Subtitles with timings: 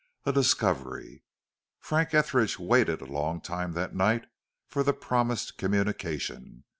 [0.25, 1.21] A DISCOVERY.
[1.79, 4.25] Frank Etheridge waited a long time that night
[4.67, 6.63] for the promised communication.